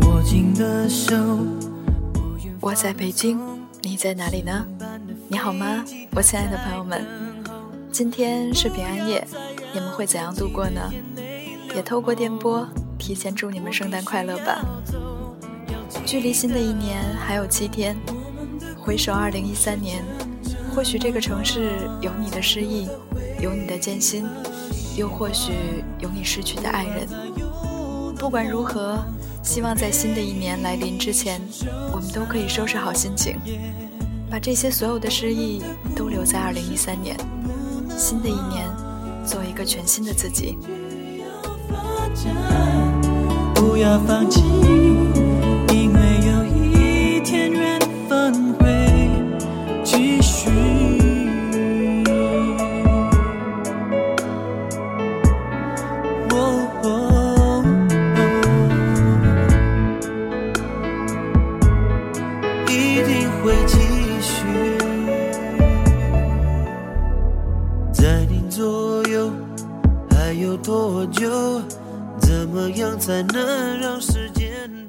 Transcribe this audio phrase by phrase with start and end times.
[0.00, 1.14] 握紧的手，
[2.60, 3.38] 我在北京，
[3.82, 4.66] 你在哪里呢？
[5.28, 5.84] 你好吗，
[6.16, 7.06] 我亲爱的朋友们？
[7.92, 9.24] 今天是平安夜，
[9.72, 10.92] 你们会怎样度过呢？
[11.72, 12.66] 也透过电波
[12.98, 14.60] 提前祝你们圣诞快乐吧。
[16.04, 17.96] 距离新的一年还有七天，
[18.76, 20.02] 回首二零一三年，
[20.74, 22.88] 或许这个城市有你的失意，
[23.40, 24.26] 有你的艰辛，
[24.96, 25.52] 又或许
[25.98, 27.08] 有你失去的爱人。
[28.16, 28.98] 不管如何。
[29.44, 31.40] 希望在新的一年来临之前，
[31.92, 33.36] 我们都可以收拾好心情，
[34.30, 35.60] 把这些所有的失意
[35.96, 37.16] 都留在二零一三年。
[37.98, 38.70] 新的一年，
[39.26, 40.56] 做一个全新的自己。
[43.52, 44.40] 不要放弃，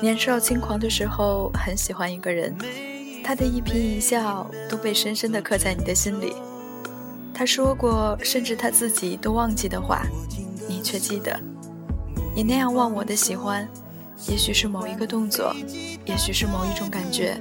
[0.00, 2.56] 年少轻狂的时候，很喜欢一个人，
[3.24, 6.34] 他的一颦一笑都被深深的刻在你的心里。
[7.34, 10.02] 他说过，甚至他自己都忘记的话，
[10.68, 11.38] 你却记得。
[12.34, 13.68] 你那样忘我的喜欢，
[14.28, 15.54] 也许是某一个动作，
[16.04, 17.40] 也许是某一种感觉，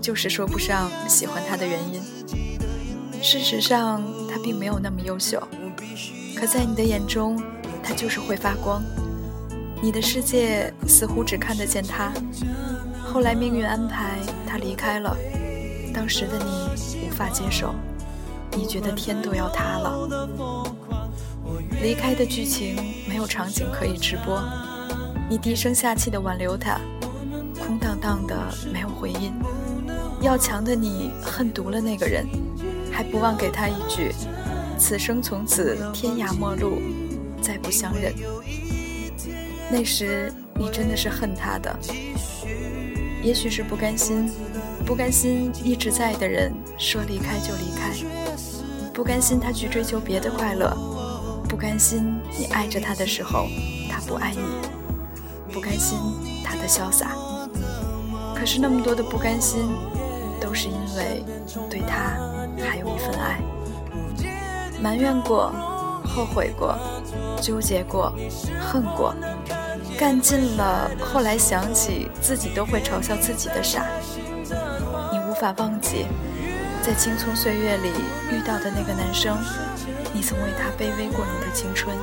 [0.00, 2.00] 就是说不上喜欢他的原因。
[3.22, 5.42] 事实上，他并没有那么优秀，
[6.34, 7.42] 可在你的眼中，
[7.82, 8.82] 他就是会发光。
[9.82, 12.12] 你的世界似乎只看得见他，
[13.04, 15.16] 后来命运安排他离开了，
[15.92, 17.74] 当时的你无法接受，
[18.52, 20.08] 你觉得天都要塌了。
[21.82, 22.76] 离开的剧情
[23.08, 24.40] 没有场景可以直播，
[25.28, 26.80] 你低声下气的挽留他，
[27.58, 28.36] 空荡荡的
[28.72, 29.32] 没有回音。
[30.20, 32.24] 要强的你恨毒了那个人，
[32.92, 34.14] 还不忘给他一句：
[34.78, 36.80] 此生从此天涯陌路，
[37.42, 38.14] 再不相认。
[39.72, 41.74] 那时你真的是恨他的，
[43.22, 44.30] 也许是不甘心，
[44.84, 47.90] 不甘心一直在的人说离开就离开，
[48.92, 50.76] 不甘心他去追求别的快乐，
[51.48, 53.46] 不甘心你爱着他的时候
[53.90, 54.42] 他不爱你，
[55.50, 55.98] 不甘心
[56.44, 57.16] 他的潇洒。
[58.36, 59.70] 可是那么多的不甘心，
[60.38, 61.24] 都是因为
[61.70, 62.18] 对他
[62.58, 63.40] 还有一份爱，
[64.82, 65.50] 埋怨过，
[66.04, 66.76] 后悔过，
[67.40, 68.12] 纠结过，
[68.60, 69.14] 恨过。
[70.02, 73.86] 干尽了，后来想起自己都会嘲笑自己的傻。
[75.12, 76.06] 你无法忘记，
[76.82, 77.88] 在青葱岁月里
[78.32, 79.38] 遇到的那个男生，
[80.12, 81.96] 你曾为他卑微过你的青春。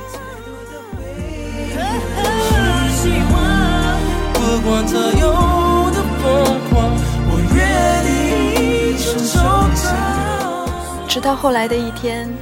[11.06, 12.32] 直到后来的一天，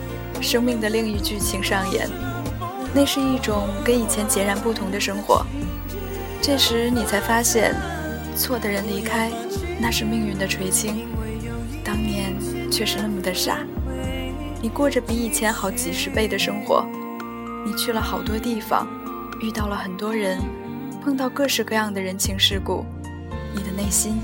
[0.41, 2.09] 生命的另一剧情上演。
[2.99, 5.47] 那是一种跟以前截然不同的生活。
[6.43, 7.73] 这时你才发现，
[8.35, 9.31] 错的人离开，
[9.81, 11.07] 那是命运的垂青。
[11.85, 12.35] 当年
[12.73, 13.59] 却是那么的傻。
[14.61, 16.85] 你过着比以前好几十倍的生活，
[17.65, 18.85] 你去了好多地方，
[19.41, 20.41] 遇到了很多人，
[21.01, 22.85] 碰到各式各样的人情世故，
[23.55, 24.19] 你的内心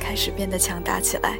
[0.00, 1.38] 开始变得强大起来。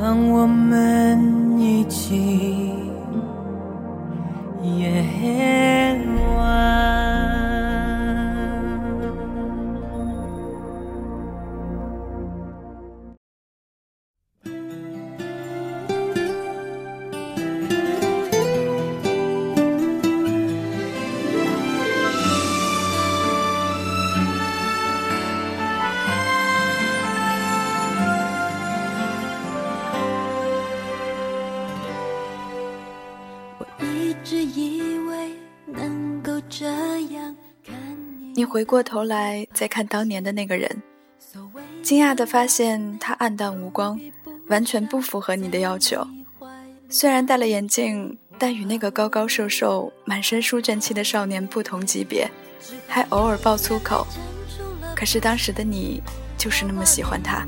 [0.00, 0.89] 让我们
[1.90, 2.69] 情
[38.40, 40.82] 你回过头来再看当年的那个人，
[41.82, 44.00] 惊讶地发现他黯淡无光，
[44.48, 46.08] 完全不符合你的要求。
[46.88, 52.30] 虽然戴了眼镜，但与那个高高瘦瘦、满身书卷气的少年不同级别，
[52.88, 54.06] 还偶尔爆粗口。
[54.96, 56.02] 可是当时的你
[56.38, 57.46] 就是那么喜欢他。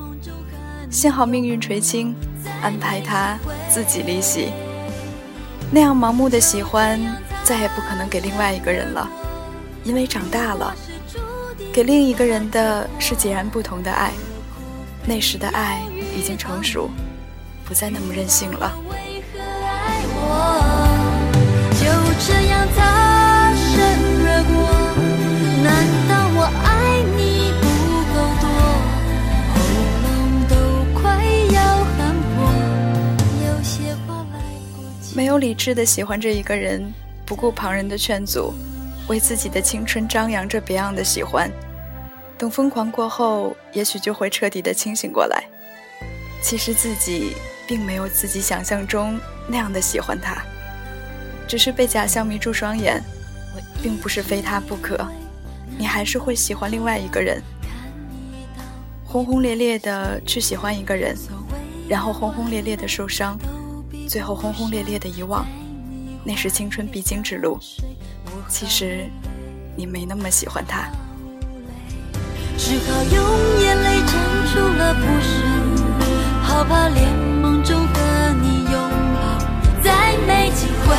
[0.91, 2.15] 幸好命运垂青，
[2.61, 3.39] 安排他
[3.71, 4.53] 自己离席。
[5.71, 7.01] 那样盲目的喜欢，
[7.45, 9.09] 再也不可能给另外一个人了。
[9.85, 10.75] 因为长大了
[11.73, 14.13] 给另一个人的是截然不同的爱。
[15.05, 15.83] 那时的爱
[16.17, 16.89] 已经成熟
[17.65, 18.73] 不再那么任性了。
[18.89, 20.21] 为何爱我
[21.75, 21.85] 就
[22.25, 23.81] 这样擦身
[24.25, 24.55] 而过
[25.65, 25.75] 难
[26.09, 27.65] 道我爱你不
[28.13, 28.45] 够多？
[29.53, 29.55] 喉
[30.05, 30.07] 咙
[30.47, 30.55] 都
[31.01, 31.03] 快
[31.53, 32.37] 要喊破
[33.45, 33.75] 有些
[34.07, 34.35] 话来
[34.73, 35.17] 不及。
[35.17, 36.95] 没有理智的喜欢着一个人
[37.27, 38.55] 不顾旁人的劝阻
[39.09, 41.51] 为自己的青春张扬着别样的喜欢。
[42.39, 45.45] 等疯狂过后，也许就会彻底的清醒过来。
[46.43, 47.37] 其实自己
[47.69, 50.43] 并没有自己想象中那样的喜欢他，
[51.47, 53.01] 只是被假象迷住双眼，
[53.81, 55.07] 并不是非他不可。
[55.79, 57.41] 你还是会喜欢另外一个人，
[59.05, 61.17] 轰轰烈烈的去喜欢一个人，
[61.89, 63.39] 然后轰轰烈烈的受伤，
[64.09, 65.47] 最后轰轰烈烈的遗忘，
[66.25, 67.59] 那是青春必经之路。
[68.49, 69.09] 其实，
[69.75, 70.89] 你没那么喜欢他。
[72.59, 74.11] 只好用眼泪撑
[74.53, 75.33] 住了不舍，
[76.43, 77.13] 好怕连
[77.43, 77.95] 梦中和
[78.41, 78.75] 你拥
[79.15, 79.21] 抱
[79.83, 80.95] 再没机会。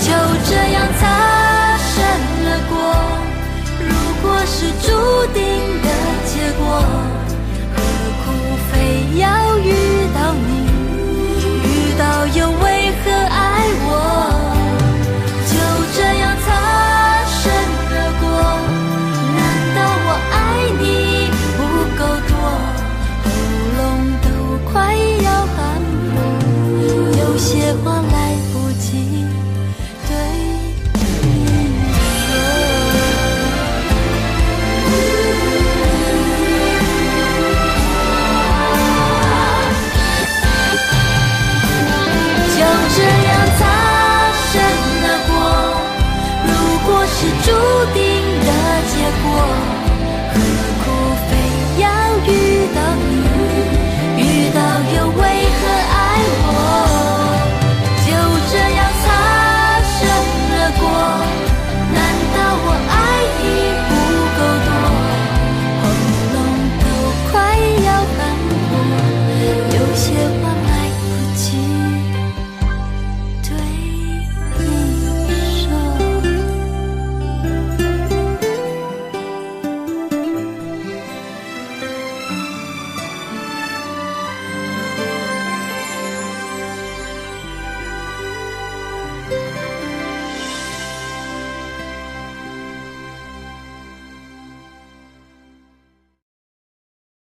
[0.00, 0.10] 就
[0.48, 1.19] 这样擦